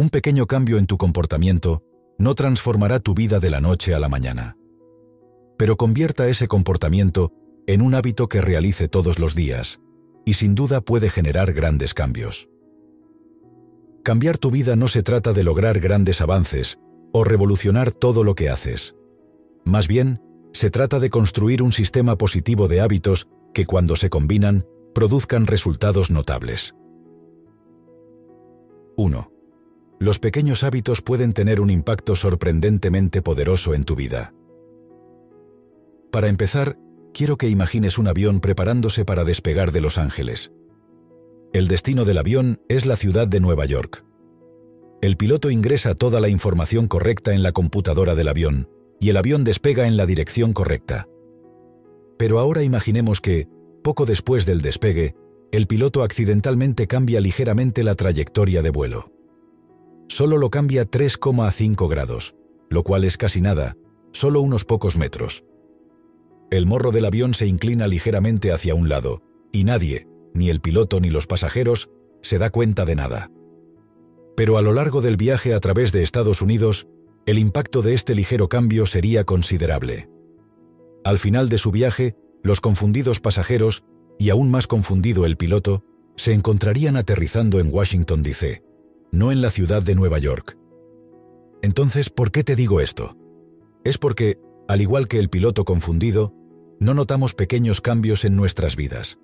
[0.00, 1.82] Un pequeño cambio en tu comportamiento
[2.16, 4.56] no transformará tu vida de la noche a la mañana.
[5.58, 7.34] Pero convierta ese comportamiento
[7.66, 9.78] en un hábito que realice todos los días,
[10.24, 12.48] y sin duda puede generar grandes cambios.
[14.02, 16.78] Cambiar tu vida no se trata de lograr grandes avances
[17.12, 18.96] o revolucionar todo lo que haces.
[19.66, 20.22] Más bien,
[20.54, 24.64] se trata de construir un sistema positivo de hábitos que cuando se combinan,
[24.94, 26.74] produzcan resultados notables.
[28.96, 29.39] 1.
[30.02, 34.32] Los pequeños hábitos pueden tener un impacto sorprendentemente poderoso en tu vida.
[36.10, 36.78] Para empezar,
[37.12, 40.52] quiero que imagines un avión preparándose para despegar de Los Ángeles.
[41.52, 44.02] El destino del avión es la ciudad de Nueva York.
[45.02, 48.70] El piloto ingresa toda la información correcta en la computadora del avión,
[49.00, 51.08] y el avión despega en la dirección correcta.
[52.16, 53.48] Pero ahora imaginemos que,
[53.84, 55.14] poco después del despegue,
[55.52, 59.19] el piloto accidentalmente cambia ligeramente la trayectoria de vuelo.
[60.10, 62.34] Solo lo cambia 3,5 grados,
[62.68, 63.76] lo cual es casi nada,
[64.10, 65.44] solo unos pocos metros.
[66.50, 70.98] El morro del avión se inclina ligeramente hacia un lado, y nadie, ni el piloto
[70.98, 71.90] ni los pasajeros,
[72.22, 73.30] se da cuenta de nada.
[74.36, 76.88] Pero a lo largo del viaje a través de Estados Unidos,
[77.24, 80.10] el impacto de este ligero cambio sería considerable.
[81.04, 83.84] Al final de su viaje, los confundidos pasajeros,
[84.18, 85.84] y aún más confundido el piloto,
[86.16, 88.64] se encontrarían aterrizando en Washington, D.C.,
[89.12, 90.56] no en la ciudad de Nueva York.
[91.62, 93.16] Entonces, ¿por qué te digo esto?
[93.84, 96.34] Es porque, al igual que el piloto confundido,
[96.78, 99.18] no notamos pequeños cambios en nuestras vidas.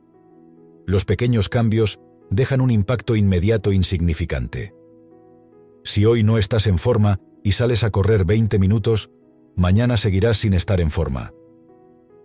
[0.86, 1.98] Los pequeños cambios
[2.30, 4.74] dejan un impacto inmediato insignificante.
[5.84, 9.10] Si hoy no estás en forma y sales a correr 20 minutos,
[9.54, 11.32] mañana seguirás sin estar en forma.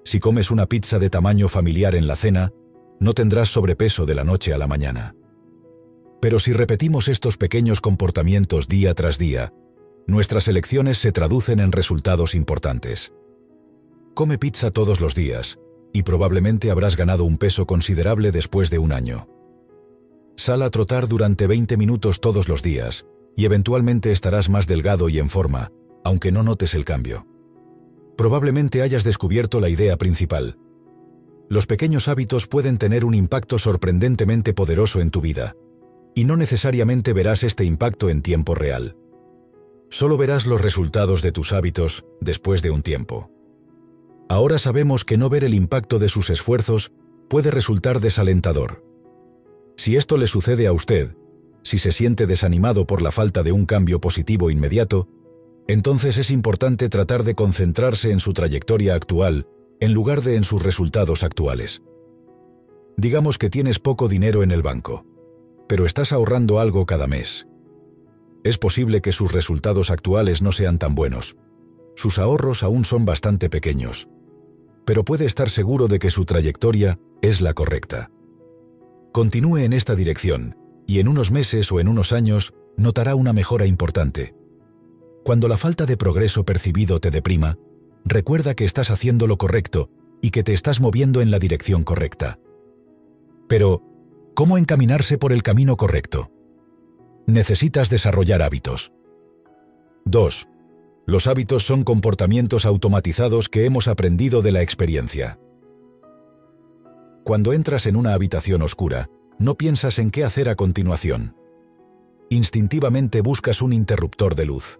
[0.03, 2.51] Si comes una pizza de tamaño familiar en la cena,
[2.99, 5.15] no tendrás sobrepeso de la noche a la mañana.
[6.21, 9.53] Pero si repetimos estos pequeños comportamientos día tras día,
[10.07, 13.13] nuestras elecciones se traducen en resultados importantes.
[14.13, 15.59] Come pizza todos los días,
[15.93, 19.27] y probablemente habrás ganado un peso considerable después de un año.
[20.37, 23.05] Sal a trotar durante 20 minutos todos los días,
[23.35, 25.71] y eventualmente estarás más delgado y en forma,
[26.03, 27.25] aunque no notes el cambio
[28.21, 30.55] probablemente hayas descubierto la idea principal.
[31.49, 35.55] Los pequeños hábitos pueden tener un impacto sorprendentemente poderoso en tu vida,
[36.15, 38.95] y no necesariamente verás este impacto en tiempo real.
[39.89, 43.29] Solo verás los resultados de tus hábitos después de un tiempo.
[44.29, 46.91] Ahora sabemos que no ver el impacto de sus esfuerzos
[47.29, 48.83] puede resultar desalentador.
[49.75, 51.15] Si esto le sucede a usted,
[51.63, 55.07] si se siente desanimado por la falta de un cambio positivo inmediato,
[55.67, 59.47] entonces es importante tratar de concentrarse en su trayectoria actual
[59.79, 61.81] en lugar de en sus resultados actuales.
[62.97, 65.05] Digamos que tienes poco dinero en el banco,
[65.71, 67.47] pero estás ahorrando algo cada mes.
[68.43, 71.37] Es posible que sus resultados actuales no sean tan buenos.
[71.95, 74.09] Sus ahorros aún son bastante pequeños.
[74.85, 78.11] Pero puede estar seguro de que su trayectoria es la correcta.
[79.13, 83.65] Continúe en esta dirección, y en unos meses o en unos años notará una mejora
[83.65, 84.35] importante.
[85.23, 87.57] Cuando la falta de progreso percibido te deprima,
[88.03, 89.89] recuerda que estás haciendo lo correcto
[90.21, 92.39] y que te estás moviendo en la dirección correcta.
[93.47, 93.83] Pero,
[94.41, 96.31] ¿cómo encaminarse por el camino correcto?
[97.27, 98.91] Necesitas desarrollar hábitos.
[100.05, 100.47] 2.
[101.05, 105.37] Los hábitos son comportamientos automatizados que hemos aprendido de la experiencia.
[107.23, 111.35] Cuando entras en una habitación oscura, no piensas en qué hacer a continuación.
[112.31, 114.79] Instintivamente buscas un interruptor de luz.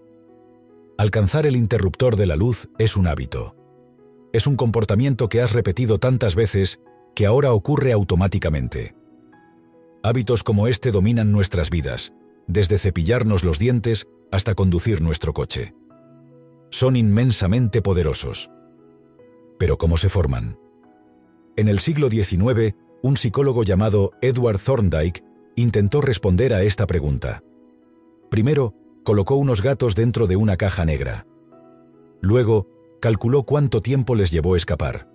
[0.98, 3.54] Alcanzar el interruptor de la luz es un hábito.
[4.32, 6.80] Es un comportamiento que has repetido tantas veces
[7.14, 8.96] que ahora ocurre automáticamente.
[10.04, 12.12] Hábitos como este dominan nuestras vidas,
[12.48, 15.74] desde cepillarnos los dientes hasta conducir nuestro coche.
[16.70, 18.50] Son inmensamente poderosos.
[19.58, 20.58] Pero ¿cómo se forman?
[21.56, 25.22] En el siglo XIX, un psicólogo llamado Edward Thorndike
[25.54, 27.44] intentó responder a esta pregunta.
[28.28, 28.74] Primero,
[29.04, 31.26] colocó unos gatos dentro de una caja negra.
[32.20, 32.66] Luego,
[33.00, 35.08] calculó cuánto tiempo les llevó escapar.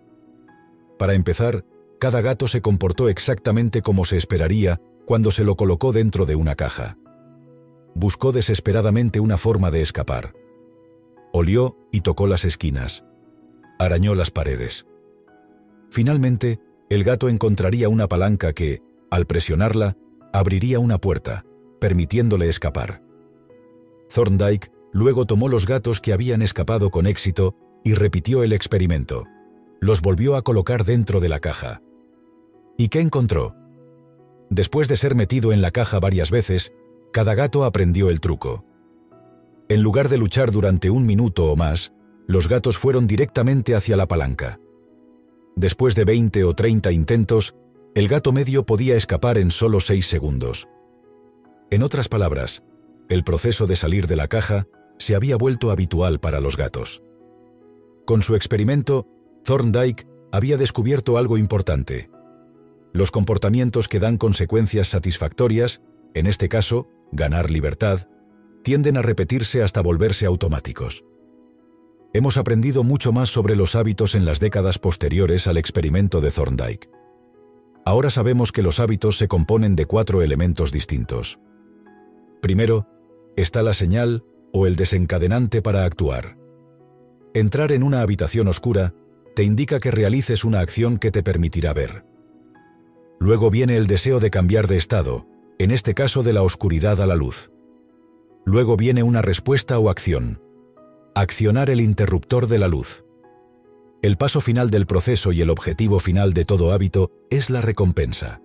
[0.98, 1.66] Para empezar,
[2.00, 6.56] cada gato se comportó exactamente como se esperaría cuando se lo colocó dentro de una
[6.56, 6.98] caja.
[7.96, 10.34] Buscó desesperadamente una forma de escapar.
[11.34, 13.04] Olió y tocó las esquinas.
[13.80, 14.86] Arañó las paredes.
[15.90, 16.60] Finalmente,
[16.90, 19.98] el gato encontraría una palanca que, al presionarla,
[20.34, 21.46] abriría una puerta,
[21.80, 23.02] permitiéndole escapar.
[24.14, 29.26] Thorndike luego tomó los gatos que habían escapado con éxito y repitió el experimento.
[29.80, 31.82] Los volvió a colocar dentro de la caja.
[32.77, 33.56] ¿Y qué encontró?
[34.50, 36.71] Después de ser metido en la caja varias veces,
[37.12, 38.63] Cada gato aprendió el truco.
[39.69, 41.94] En lugar de luchar durante un minuto o más,
[42.27, 44.59] los gatos fueron directamente hacia la palanca.
[45.56, 47.56] Después de 20 o 30 intentos,
[47.95, 50.68] el gato medio podía escapar en solo 6 segundos.
[51.71, 52.62] En otras palabras,
[53.09, 54.68] el proceso de salir de la caja
[55.00, 57.01] se había vuelto habitual para los gatos.
[58.06, 59.07] Con su experimento,
[59.44, 62.09] Thorndike había descubierto algo importante.
[62.94, 65.81] Los comportamientos que dan consecuencias satisfactorias,
[66.13, 68.07] en este caso, ganar libertad,
[68.63, 71.06] tienden a repetirse hasta volverse automáticos.
[72.13, 76.89] Hemos aprendido mucho más sobre los hábitos en las décadas posteriores al experimento de Thorndike.
[77.86, 81.39] Ahora sabemos que los hábitos se componen de cuatro elementos distintos.
[82.42, 82.88] Primero,
[83.36, 86.38] está la señal o el desencadenante para actuar.
[87.34, 88.94] Entrar en una habitación oscura
[89.36, 92.04] te indica que realices una acción que te permitirá ver.
[93.19, 95.28] Luego viene el deseo de cambiar de estado,
[95.60, 97.52] en este caso de la oscuridad a la luz.
[98.46, 100.42] Luego viene una respuesta o acción,
[101.19, 103.04] Accionar el interruptor de la luz.
[104.04, 108.40] El paso final del proceso y el objetivo final de todo hábito es la recompensa.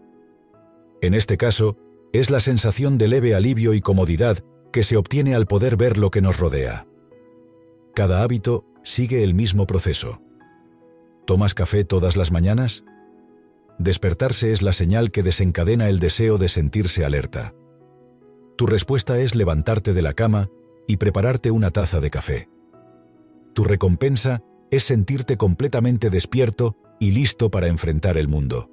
[1.03, 1.77] En este caso,
[2.15, 4.39] es la sensación de leve alivio y comodidad
[4.73, 6.87] que se obtiene al poder ver lo que nos rodea.
[7.95, 10.23] Cada hábito sigue el mismo proceso.
[11.27, 12.85] ¿Tomas café todas las mañanas?
[13.79, 17.55] Despertarse es la señal que desencadena el deseo de sentirse alerta.
[18.57, 20.49] Tu respuesta es levantarte de la cama
[20.87, 22.49] y prepararte una taza de café.
[23.55, 28.71] Tu recompensa es sentirte completamente despierto y listo para enfrentar el mundo.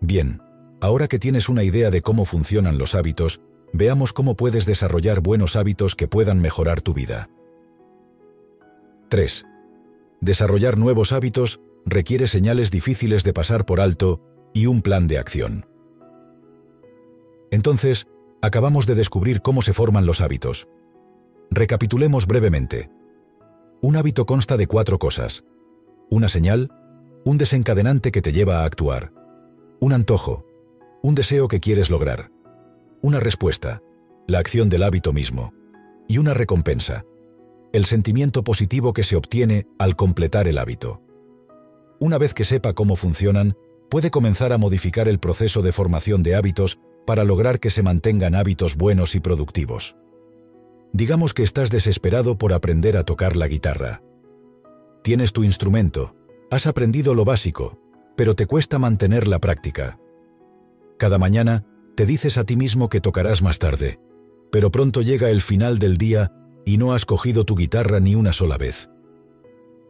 [0.00, 0.40] Bien,
[0.80, 3.40] ahora que tienes una idea de cómo funcionan los hábitos,
[3.72, 7.28] veamos cómo puedes desarrollar buenos hábitos que puedan mejorar tu vida.
[9.08, 9.44] 3.
[10.20, 14.20] Desarrollar nuevos hábitos requiere señales difíciles de pasar por alto
[14.52, 15.66] y un plan de acción.
[17.50, 18.06] Entonces,
[18.42, 20.68] acabamos de descubrir cómo se forman los hábitos.
[21.50, 22.90] Recapitulemos brevemente.
[23.80, 25.44] Un hábito consta de cuatro cosas.
[26.10, 26.70] Una señal,
[27.24, 29.12] un desencadenante que te lleva a actuar,
[29.80, 30.46] un antojo,
[31.02, 32.30] un deseo que quieres lograr,
[33.02, 33.82] una respuesta,
[34.26, 35.52] la acción del hábito mismo,
[36.08, 37.04] y una recompensa,
[37.72, 41.02] el sentimiento positivo que se obtiene al completar el hábito.
[42.00, 43.56] Una vez que sepa cómo funcionan,
[43.88, 48.34] puede comenzar a modificar el proceso de formación de hábitos para lograr que se mantengan
[48.34, 49.96] hábitos buenos y productivos.
[50.92, 54.02] Digamos que estás desesperado por aprender a tocar la guitarra.
[55.02, 56.14] Tienes tu instrumento,
[56.50, 57.78] has aprendido lo básico,
[58.16, 59.98] pero te cuesta mantener la práctica.
[60.98, 61.64] Cada mañana
[61.96, 63.98] te dices a ti mismo que tocarás más tarde,
[64.50, 66.32] pero pronto llega el final del día
[66.64, 68.90] y no has cogido tu guitarra ni una sola vez.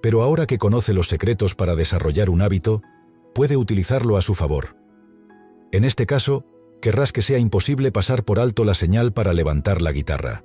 [0.01, 2.83] Pero ahora que conoce los secretos para desarrollar un hábito,
[3.35, 4.77] puede utilizarlo a su favor.
[5.73, 6.45] En este caso,
[6.81, 10.45] querrás que sea imposible pasar por alto la señal para levantar la guitarra.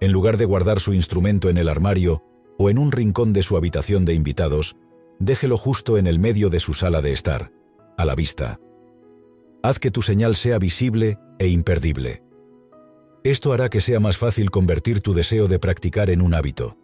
[0.00, 2.22] En lugar de guardar su instrumento en el armario
[2.58, 4.76] o en un rincón de su habitación de invitados,
[5.18, 7.52] déjelo justo en el medio de su sala de estar,
[7.96, 8.58] a la vista.
[9.62, 12.22] Haz que tu señal sea visible e imperdible.
[13.22, 16.78] Esto hará que sea más fácil convertir tu deseo de practicar en un hábito.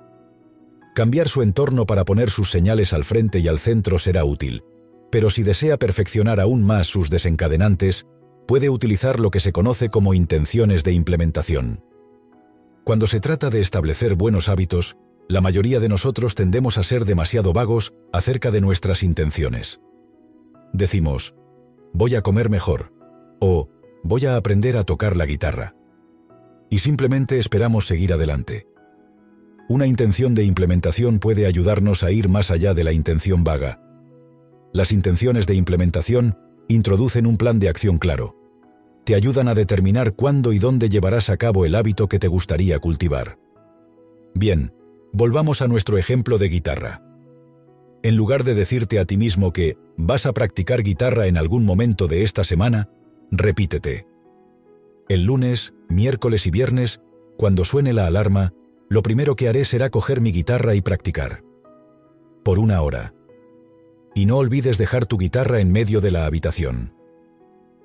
[0.96, 4.64] Cambiar su entorno para poner sus señales al frente y al centro será útil,
[5.12, 8.06] pero si desea perfeccionar aún más sus desencadenantes,
[8.46, 11.84] puede utilizar lo que se conoce como intenciones de implementación.
[12.82, 14.96] Cuando se trata de establecer buenos hábitos,
[15.28, 19.82] la mayoría de nosotros tendemos a ser demasiado vagos acerca de nuestras intenciones.
[20.72, 21.34] Decimos,
[21.92, 22.94] voy a comer mejor,
[23.38, 23.68] o
[24.02, 25.76] voy a aprender a tocar la guitarra.
[26.70, 28.66] Y simplemente esperamos seguir adelante.
[29.68, 33.80] Una intención de implementación puede ayudarnos a ir más allá de la intención vaga.
[34.72, 38.36] Las intenciones de implementación introducen un plan de acción claro
[39.06, 42.80] te ayudan a determinar cuándo y dónde llevarás a cabo el hábito que te gustaría
[42.80, 43.38] cultivar.
[44.34, 44.74] Bien,
[45.12, 47.02] volvamos a nuestro ejemplo de guitarra.
[48.02, 52.08] En lugar de decirte a ti mismo que vas a practicar guitarra en algún momento
[52.08, 52.90] de esta semana,
[53.30, 54.08] repítete.
[55.08, 57.00] El lunes, miércoles y viernes,
[57.38, 58.54] cuando suene la alarma,
[58.88, 61.42] lo primero que haré será coger mi guitarra y practicar.
[62.44, 63.14] Por una hora.
[64.14, 66.94] Y no olvides dejar tu guitarra en medio de la habitación.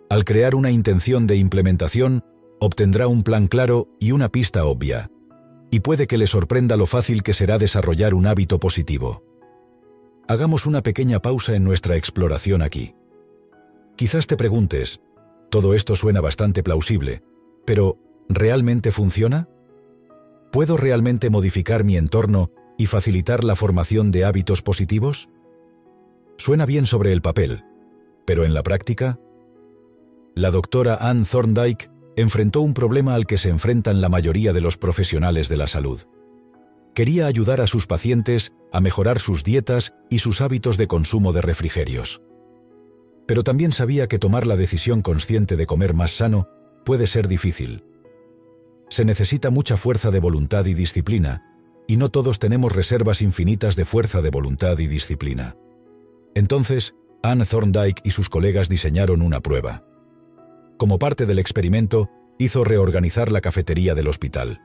[0.09, 2.23] Al crear una intención de implementación,
[2.59, 5.09] obtendrá un plan claro y una pista obvia,
[5.71, 9.23] y puede que le sorprenda lo fácil que será desarrollar un hábito positivo.
[10.27, 12.93] Hagamos una pequeña pausa en nuestra exploración aquí.
[13.95, 15.01] Quizás te preguntes,
[15.49, 17.23] todo esto suena bastante plausible,
[17.65, 17.97] pero
[18.29, 19.49] ¿realmente funciona?
[20.51, 25.29] ¿Puedo realmente modificar mi entorno y facilitar la formación de hábitos positivos?
[26.37, 27.63] Suena bien sobre el papel,
[28.25, 29.19] pero en la práctica,
[30.35, 34.77] la doctora Anne Thorndike enfrentó un problema al que se enfrentan la mayoría de los
[34.77, 36.01] profesionales de la salud.
[36.93, 41.41] Quería ayudar a sus pacientes a mejorar sus dietas y sus hábitos de consumo de
[41.41, 42.21] refrigerios.
[43.25, 46.49] Pero también sabía que tomar la decisión consciente de comer más sano
[46.83, 47.85] puede ser difícil.
[48.91, 51.45] Se necesita mucha fuerza de voluntad y disciplina,
[51.87, 55.55] y no todos tenemos reservas infinitas de fuerza de voluntad y disciplina.
[56.35, 56.93] Entonces,
[57.23, 59.85] Anne Thorndike y sus colegas diseñaron una prueba.
[60.77, 64.59] Como parte del experimento, hizo reorganizar la cafetería del hospital.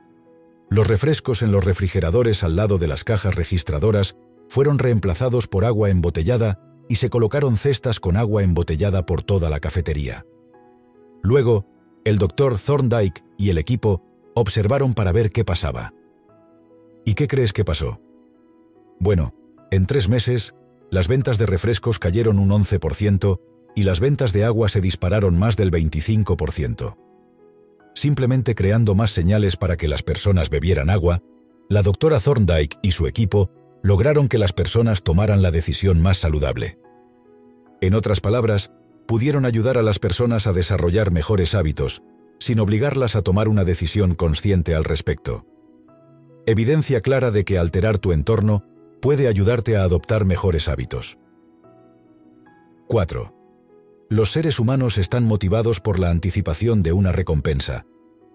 [0.69, 4.17] Los refrescos en los refrigeradores al lado de las cajas registradoras
[4.49, 9.61] fueron reemplazados por agua embotellada y se colocaron cestas con agua embotellada por toda la
[9.61, 10.25] cafetería.
[11.23, 11.65] Luego,
[12.03, 14.06] el doctor Thorndike y el equipo
[14.39, 15.93] observaron para ver qué pasaba.
[17.05, 17.99] ¿Y qué crees que pasó?
[18.99, 19.33] Bueno,
[19.71, 20.53] en tres meses,
[20.91, 23.39] las ventas de refrescos cayeron un 11%
[23.75, 26.97] y las ventas de agua se dispararon más del 25%.
[27.93, 31.21] Simplemente creando más señales para que las personas bebieran agua,
[31.69, 33.51] la doctora Thorndike y su equipo
[33.83, 36.77] lograron que las personas tomaran la decisión más saludable.
[37.81, 38.71] En otras palabras,
[39.07, 42.03] pudieron ayudar a las personas a desarrollar mejores hábitos,
[42.39, 45.45] sin obligarlas a tomar una decisión consciente al respecto.
[46.45, 48.63] Evidencia clara de que alterar tu entorno
[49.01, 51.17] puede ayudarte a adoptar mejores hábitos.
[52.87, 53.33] 4.
[54.09, 57.85] Los seres humanos están motivados por la anticipación de una recompensa,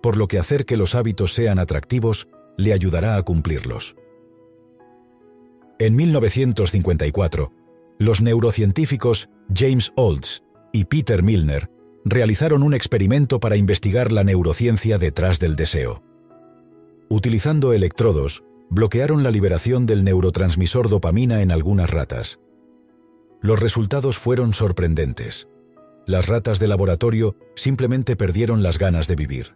[0.02, 2.28] por lo que hacer que los hábitos sean atractivos
[2.58, 3.96] le ayudará a cumplirlos.
[5.78, 7.52] En 1954,
[7.98, 10.42] los neurocientíficos James Olds
[10.72, 11.71] y Peter Milner
[12.04, 16.02] realizaron un experimento para investigar la neurociencia detrás del deseo.
[17.08, 22.40] Utilizando electrodos, bloquearon la liberación del neurotransmisor dopamina en algunas ratas.
[23.40, 25.48] Los resultados fueron sorprendentes.
[26.06, 29.54] Las ratas de laboratorio simplemente perdieron las ganas de vivir.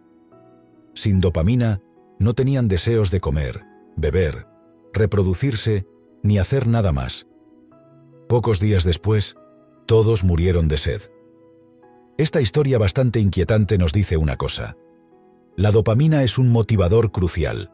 [0.94, 1.80] Sin dopamina,
[2.18, 3.62] no tenían deseos de comer,
[3.96, 4.46] beber,
[4.92, 5.86] reproducirse
[6.22, 7.26] ni hacer nada más.
[8.28, 9.36] Pocos días después,
[9.86, 11.02] todos murieron de sed.
[12.18, 14.74] Esta historia bastante inquietante nos dice una cosa.
[15.54, 17.70] La dopamina es un motivador crucial.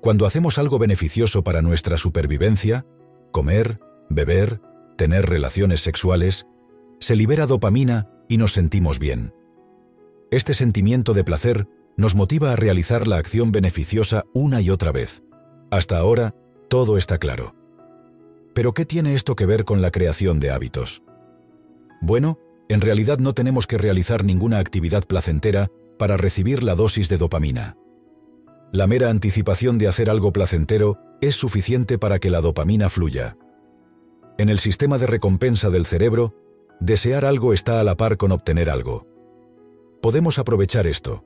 [0.00, 2.84] Cuando hacemos algo beneficioso para nuestra supervivencia,
[3.30, 3.78] comer,
[4.10, 4.60] beber,
[4.96, 6.46] tener relaciones sexuales,
[6.98, 9.32] se libera dopamina y nos sentimos bien.
[10.32, 15.22] Este sentimiento de placer nos motiva a realizar la acción beneficiosa una y otra vez.
[15.70, 16.34] Hasta ahora,
[16.68, 17.54] todo está claro.
[18.54, 21.02] Pero ¿qué tiene esto que ver con la creación de hábitos?
[22.00, 25.68] Bueno, en realidad no tenemos que realizar ninguna actividad placentera
[25.98, 27.76] para recibir la dosis de dopamina.
[28.72, 33.36] La mera anticipación de hacer algo placentero es suficiente para que la dopamina fluya.
[34.38, 36.34] En el sistema de recompensa del cerebro,
[36.80, 39.06] desear algo está a la par con obtener algo.
[40.02, 41.24] Podemos aprovechar esto.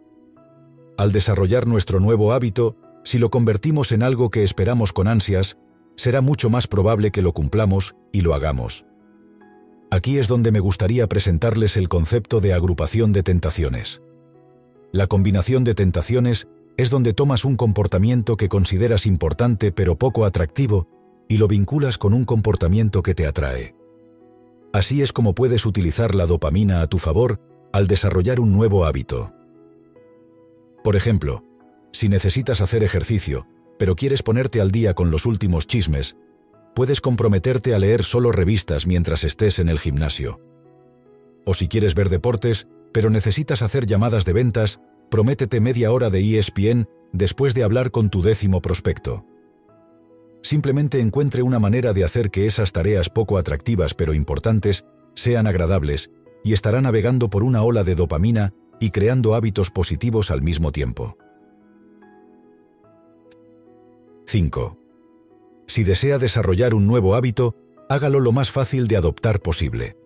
[0.97, 5.57] Al desarrollar nuestro nuevo hábito, si lo convertimos en algo que esperamos con ansias,
[5.97, 8.85] será mucho más probable que lo cumplamos y lo hagamos.
[9.91, 14.03] Aquí es donde me gustaría presentarles el concepto de agrupación de tentaciones.
[14.93, 20.89] La combinación de tentaciones es donde tomas un comportamiento que consideras importante pero poco atractivo
[21.29, 23.75] y lo vinculas con un comportamiento que te atrae.
[24.73, 27.41] Así es como puedes utilizar la dopamina a tu favor
[27.73, 29.33] al desarrollar un nuevo hábito.
[30.85, 31.45] Por ejemplo,
[31.93, 33.47] si necesitas hacer ejercicio,
[33.79, 36.17] pero quieres ponerte al día con los últimos chismes,
[36.75, 40.41] puedes comprometerte a leer solo revistas mientras estés en el gimnasio.
[41.45, 46.39] O si quieres ver deportes, pero necesitas hacer llamadas de ventas, prométete media hora de
[46.39, 49.25] ESPN después de hablar con tu décimo prospecto.
[50.43, 54.85] Simplemente encuentre una manera de hacer que esas tareas poco atractivas pero importantes
[55.15, 56.11] sean agradables
[56.43, 61.19] y estará navegando por una ola de dopamina y creando hábitos positivos al mismo tiempo.
[64.27, 64.80] 5.
[65.71, 67.55] Si desea desarrollar un nuevo hábito,
[67.89, 69.97] hágalo lo más fácil de adoptar posible.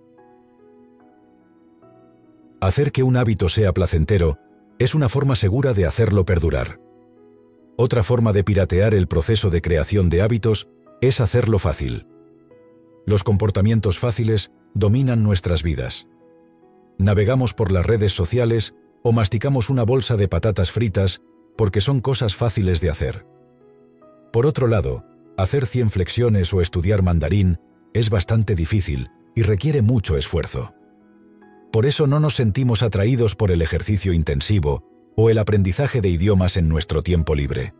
[2.60, 4.36] Hacer que un hábito sea placentero
[4.78, 6.80] es una forma segura de hacerlo perdurar.
[7.78, 10.68] Otra forma de piratear el proceso de creación de hábitos
[11.00, 12.06] es hacerlo fácil.
[13.06, 16.06] Los comportamientos fáciles dominan nuestras vidas.
[16.98, 21.22] Navegamos por las redes sociales o masticamos una bolsa de patatas fritas
[21.56, 23.24] porque son cosas fáciles de hacer.
[24.30, 27.58] Por otro lado, hacer 100 flexiones o estudiar mandarín
[27.92, 30.74] es bastante difícil y requiere mucho esfuerzo.
[31.72, 34.84] Por eso no nos sentimos atraídos por el ejercicio intensivo
[35.16, 37.74] o el aprendizaje de idiomas en nuestro tiempo libre.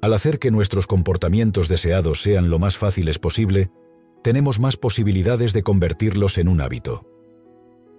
[0.00, 3.70] Al hacer que nuestros comportamientos deseados sean lo más fáciles posible,
[4.22, 7.06] tenemos más posibilidades de convertirlos en un hábito.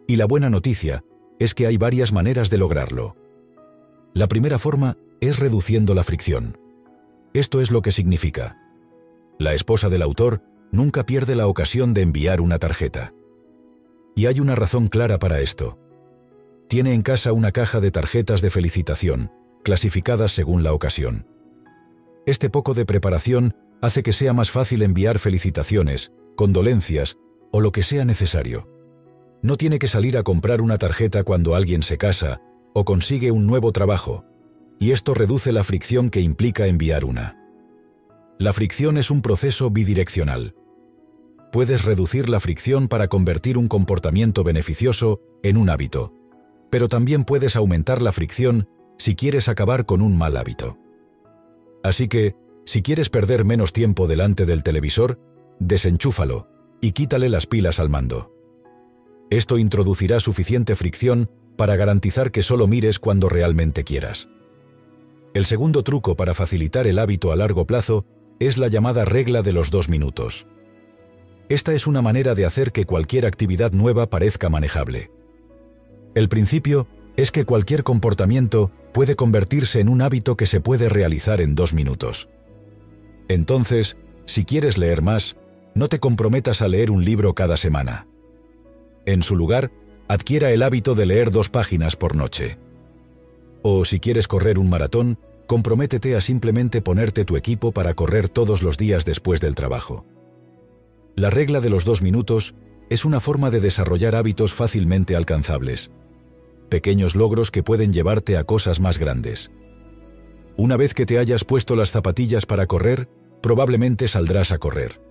[0.07, 1.03] Y la buena noticia
[1.39, 3.15] es que hay varias maneras de lograrlo.
[4.13, 6.57] La primera forma es reduciendo la fricción.
[7.33, 8.57] Esto es lo que significa.
[9.37, 13.13] La esposa del autor nunca pierde la ocasión de enviar una tarjeta.
[14.15, 15.77] Y hay una razón clara para esto.
[16.67, 19.31] Tiene en casa una caja de tarjetas de felicitación,
[19.63, 21.27] clasificadas según la ocasión.
[22.25, 27.17] Este poco de preparación hace que sea más fácil enviar felicitaciones, condolencias
[27.51, 28.67] o lo que sea necesario.
[29.41, 32.41] No tiene que salir a comprar una tarjeta cuando alguien se casa
[32.73, 34.25] o consigue un nuevo trabajo,
[34.79, 37.37] y esto reduce la fricción que implica enviar una.
[38.39, 40.55] La fricción es un proceso bidireccional.
[41.51, 46.13] Puedes reducir la fricción para convertir un comportamiento beneficioso en un hábito,
[46.69, 50.77] pero también puedes aumentar la fricción si quieres acabar con un mal hábito.
[51.83, 55.19] Así que, si quieres perder menos tiempo delante del televisor,
[55.59, 56.47] desenchúfalo
[56.81, 58.33] y quítale las pilas al mando.
[59.29, 64.29] Esto introducirá suficiente fricción para garantizar que solo mires cuando realmente quieras.
[65.33, 68.05] El segundo truco para facilitar el hábito a largo plazo
[68.39, 70.47] es la llamada regla de los dos minutos.
[71.49, 75.11] Esta es una manera de hacer que cualquier actividad nueva parezca manejable.
[76.15, 81.41] El principio es que cualquier comportamiento puede convertirse en un hábito que se puede realizar
[81.41, 82.29] en dos minutos.
[83.27, 85.37] Entonces, si quieres leer más,
[85.75, 88.07] no te comprometas a leer un libro cada semana.
[89.05, 89.71] En su lugar,
[90.07, 92.57] adquiera el hábito de leer dos páginas por noche.
[93.61, 98.61] O si quieres correr un maratón, comprométete a simplemente ponerte tu equipo para correr todos
[98.61, 100.05] los días después del trabajo.
[101.15, 102.55] La regla de los dos minutos
[102.89, 105.91] es una forma de desarrollar hábitos fácilmente alcanzables,
[106.69, 109.51] pequeños logros que pueden llevarte a cosas más grandes.
[110.55, 113.09] Una vez que te hayas puesto las zapatillas para correr,
[113.41, 115.01] probablemente saldrás a correr.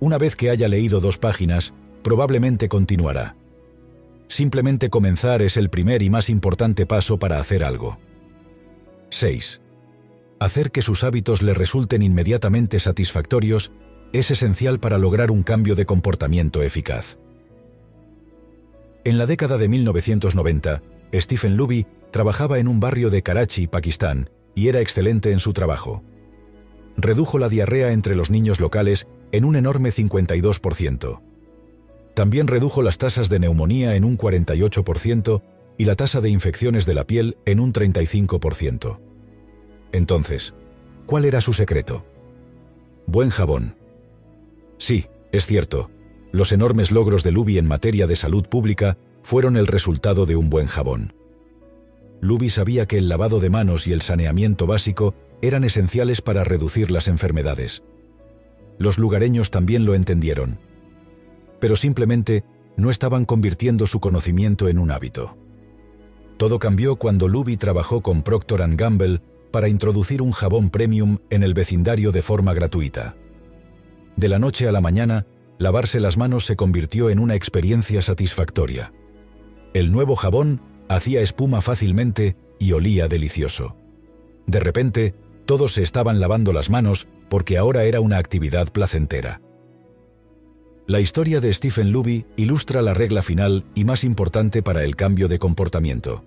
[0.00, 3.36] Una vez que haya leído dos páginas, probablemente continuará.
[4.28, 7.98] Simplemente comenzar es el primer y más importante paso para hacer algo.
[9.10, 9.60] 6.
[10.40, 13.72] Hacer que sus hábitos le resulten inmediatamente satisfactorios
[14.12, 17.18] es esencial para lograr un cambio de comportamiento eficaz.
[19.04, 24.68] En la década de 1990, Stephen Luby trabajaba en un barrio de Karachi, Pakistán, y
[24.68, 26.02] era excelente en su trabajo.
[26.96, 31.20] Redujo la diarrea entre los niños locales en un enorme 52%.
[32.14, 35.42] También redujo las tasas de neumonía en un 48%
[35.76, 39.00] y la tasa de infecciones de la piel en un 35%.
[39.92, 40.54] Entonces,
[41.06, 42.04] ¿cuál era su secreto?
[43.06, 43.76] Buen jabón.
[44.78, 45.90] Sí, es cierto,
[46.32, 50.50] los enormes logros de Luby en materia de salud pública fueron el resultado de un
[50.50, 51.14] buen jabón.
[52.20, 56.90] Luby sabía que el lavado de manos y el saneamiento básico eran esenciales para reducir
[56.90, 57.82] las enfermedades.
[58.78, 60.58] Los lugareños también lo entendieron.
[61.64, 62.44] Pero simplemente
[62.76, 65.38] no estaban convirtiendo su conocimiento en un hábito.
[66.36, 71.54] Todo cambió cuando Luby trabajó con Procter⁇ Gamble para introducir un jabón premium en el
[71.54, 73.16] vecindario de forma gratuita.
[74.14, 78.92] De la noche a la mañana, lavarse las manos se convirtió en una experiencia satisfactoria.
[79.72, 83.74] El nuevo jabón hacía espuma fácilmente y olía delicioso.
[84.46, 85.14] De repente,
[85.46, 89.40] todos se estaban lavando las manos porque ahora era una actividad placentera.
[90.86, 95.28] La historia de Stephen Luby ilustra la regla final y más importante para el cambio
[95.28, 96.24] de comportamiento.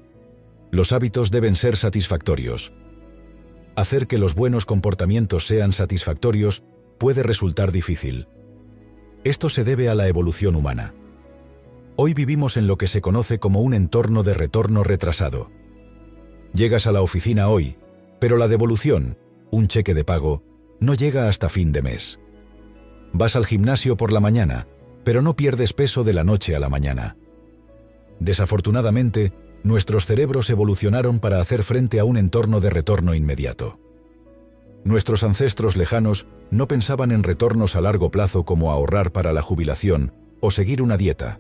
[0.71, 2.73] Los hábitos deben ser satisfactorios.
[3.75, 6.63] Hacer que los buenos comportamientos sean satisfactorios
[6.97, 8.27] puede resultar difícil.
[9.23, 10.95] Esto se debe a la evolución humana.
[11.95, 15.51] Hoy vivimos en lo que se conoce como un entorno de retorno retrasado.
[16.55, 17.77] Llegas a la oficina hoy,
[18.19, 19.19] pero la devolución,
[19.51, 20.41] un cheque de pago,
[20.79, 22.19] no llega hasta fin de mes.
[23.13, 24.67] Vas al gimnasio por la mañana,
[25.03, 27.17] pero no pierdes peso de la noche a la mañana.
[28.19, 33.79] Desafortunadamente, nuestros cerebros evolucionaron para hacer frente a un entorno de retorno inmediato.
[34.83, 40.13] Nuestros ancestros lejanos no pensaban en retornos a largo plazo como ahorrar para la jubilación
[40.39, 41.39] o seguir una dieta.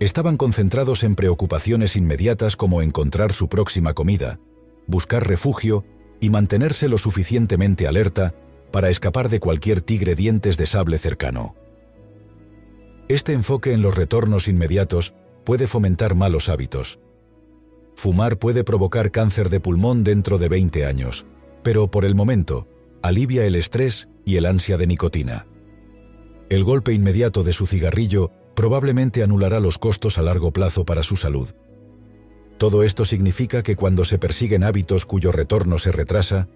[0.00, 4.40] Estaban concentrados en preocupaciones inmediatas como encontrar su próxima comida,
[4.86, 5.84] buscar refugio
[6.20, 8.34] y mantenerse lo suficientemente alerta
[8.74, 11.54] para escapar de cualquier tigre dientes de sable cercano.
[13.06, 16.98] Este enfoque en los retornos inmediatos puede fomentar malos hábitos.
[17.94, 21.24] Fumar puede provocar cáncer de pulmón dentro de 20 años,
[21.62, 22.66] pero por el momento,
[23.00, 25.46] alivia el estrés y el ansia de nicotina.
[26.48, 31.14] El golpe inmediato de su cigarrillo probablemente anulará los costos a largo plazo para su
[31.14, 31.50] salud.
[32.58, 36.48] Todo esto significa que cuando se persiguen hábitos cuyo retorno se retrasa,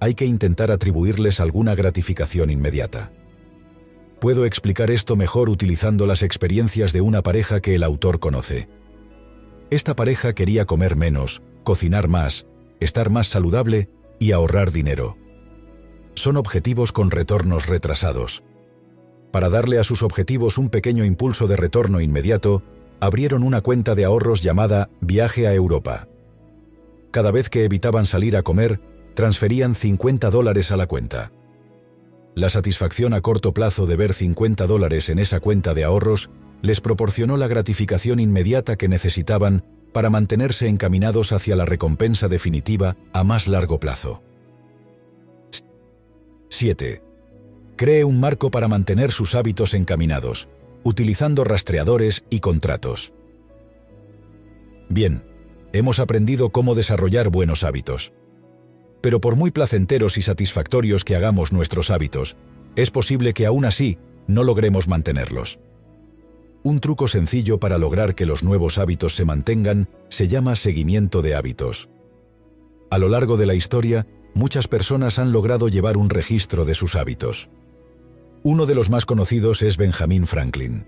[0.00, 3.12] hay que intentar atribuirles alguna gratificación inmediata.
[4.20, 8.68] Puedo explicar esto mejor utilizando las experiencias de una pareja que el autor conoce.
[9.70, 12.46] Esta pareja quería comer menos, cocinar más,
[12.80, 15.16] estar más saludable y ahorrar dinero.
[16.14, 18.42] Son objetivos con retornos retrasados.
[19.32, 22.62] Para darle a sus objetivos un pequeño impulso de retorno inmediato,
[23.00, 26.08] abrieron una cuenta de ahorros llamada Viaje a Europa.
[27.10, 28.80] Cada vez que evitaban salir a comer,
[29.16, 31.32] transferían 50 dólares a la cuenta.
[32.36, 36.30] La satisfacción a corto plazo de ver 50 dólares en esa cuenta de ahorros
[36.62, 43.24] les proporcionó la gratificación inmediata que necesitaban para mantenerse encaminados hacia la recompensa definitiva a
[43.24, 44.22] más largo plazo.
[46.50, 47.02] 7.
[47.76, 50.48] Cree un marco para mantener sus hábitos encaminados,
[50.84, 53.14] utilizando rastreadores y contratos.
[54.90, 55.24] Bien,
[55.72, 58.12] hemos aprendido cómo desarrollar buenos hábitos.
[59.06, 62.34] Pero por muy placenteros y satisfactorios que hagamos nuestros hábitos,
[62.74, 65.60] es posible que aún así no logremos mantenerlos.
[66.64, 71.36] Un truco sencillo para lograr que los nuevos hábitos se mantengan se llama seguimiento de
[71.36, 71.88] hábitos.
[72.90, 76.96] A lo largo de la historia, muchas personas han logrado llevar un registro de sus
[76.96, 77.48] hábitos.
[78.42, 80.84] Uno de los más conocidos es Benjamin Franklin.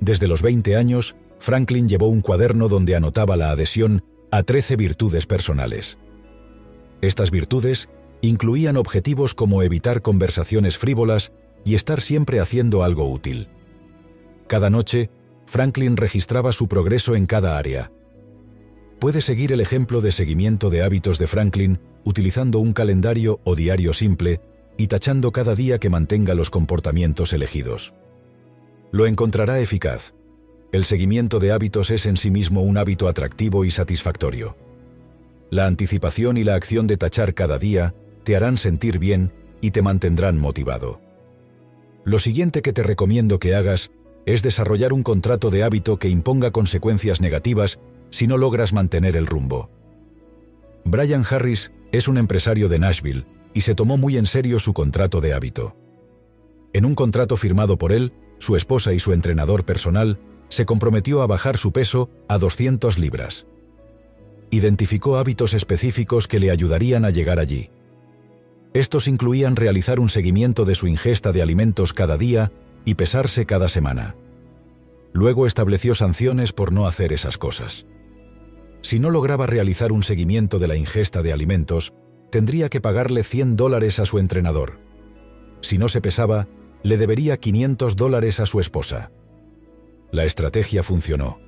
[0.00, 5.26] Desde los 20 años, Franklin llevó un cuaderno donde anotaba la adhesión a 13 virtudes
[5.26, 5.98] personales.
[7.00, 7.88] Estas virtudes
[8.20, 11.32] incluían objetivos como evitar conversaciones frívolas
[11.64, 13.48] y estar siempre haciendo algo útil.
[14.46, 15.10] Cada noche,
[15.46, 17.92] Franklin registraba su progreso en cada área.
[18.98, 23.92] Puede seguir el ejemplo de seguimiento de hábitos de Franklin utilizando un calendario o diario
[23.92, 24.40] simple
[24.76, 27.94] y tachando cada día que mantenga los comportamientos elegidos.
[28.90, 30.14] Lo encontrará eficaz.
[30.72, 34.56] El seguimiento de hábitos es en sí mismo un hábito atractivo y satisfactorio.
[35.50, 39.82] La anticipación y la acción de tachar cada día te harán sentir bien y te
[39.82, 41.00] mantendrán motivado.
[42.04, 43.90] Lo siguiente que te recomiendo que hagas
[44.26, 47.78] es desarrollar un contrato de hábito que imponga consecuencias negativas
[48.10, 49.70] si no logras mantener el rumbo.
[50.84, 55.20] Brian Harris es un empresario de Nashville y se tomó muy en serio su contrato
[55.20, 55.76] de hábito.
[56.74, 61.26] En un contrato firmado por él, su esposa y su entrenador personal se comprometió a
[61.26, 63.46] bajar su peso a 200 libras.
[64.50, 67.70] Identificó hábitos específicos que le ayudarían a llegar allí.
[68.72, 72.52] Estos incluían realizar un seguimiento de su ingesta de alimentos cada día
[72.84, 74.14] y pesarse cada semana.
[75.12, 77.86] Luego estableció sanciones por no hacer esas cosas.
[78.82, 81.92] Si no lograba realizar un seguimiento de la ingesta de alimentos,
[82.30, 84.78] tendría que pagarle 100 dólares a su entrenador.
[85.60, 86.46] Si no se pesaba,
[86.82, 89.10] le debería 500 dólares a su esposa.
[90.12, 91.40] La estrategia funcionó,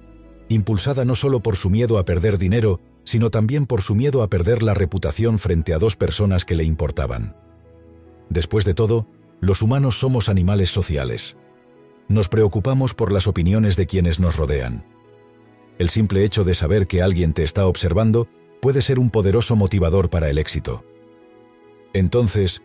[0.49, 4.29] impulsada no solo por su miedo a perder dinero, sino también por su miedo a
[4.29, 7.37] perder la reputación frente a dos personas que le importaban.
[8.29, 9.07] Después de todo,
[9.41, 11.37] los humanos somos animales sociales.
[12.09, 14.85] Nos preocupamos por las opiniones de quienes nos rodean.
[15.79, 18.29] El simple hecho de saber que alguien te está observando
[18.61, 20.85] puede ser un poderoso motivador para el éxito.
[21.93, 22.63] Entonces,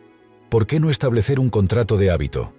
[0.50, 2.54] ¿por qué no establecer un contrato de hábito?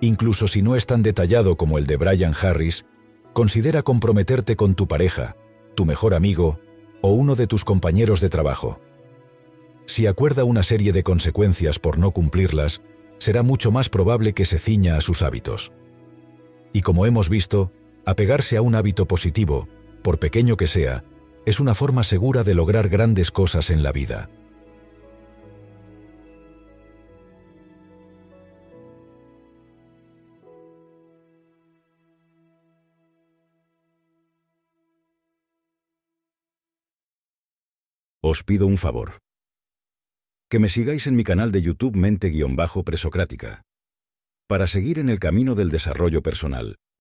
[0.00, 2.84] Incluso si no es tan detallado como el de Brian Harris,
[3.32, 5.36] considera comprometerte con tu pareja,
[5.76, 6.58] tu mejor amigo
[7.02, 8.80] o uno de tus compañeros de trabajo.
[9.86, 12.80] Si acuerda una serie de consecuencias por no cumplirlas,
[13.18, 15.72] será mucho más probable que se ciña a sus hábitos.
[16.72, 17.72] Y como hemos visto,
[18.06, 19.68] apegarse a un hábito positivo,
[20.02, 21.04] por pequeño que sea,
[21.44, 24.30] es una forma segura de lograr grandes cosas en la vida.
[38.32, 39.18] Os pido un favor
[40.50, 43.60] que me sigáis en mi canal de YouTube Mente-Presocrática.
[44.48, 46.76] Para seguir en el camino del desarrollo personal,